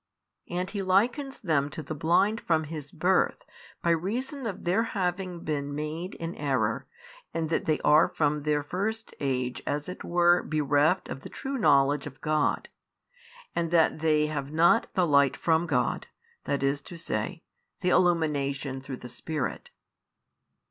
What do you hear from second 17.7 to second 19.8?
illumination through the Spirit.